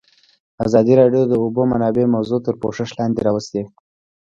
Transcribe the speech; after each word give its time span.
ازادي 0.65 0.93
راډیو 1.01 1.21
د 1.25 1.29
د 1.31 1.33
اوبو 1.43 1.61
منابع 1.71 2.05
موضوع 2.15 2.39
تر 2.45 2.53
پوښښ 2.61 2.89
لاندې 2.99 3.19
راوستې. 3.27 3.61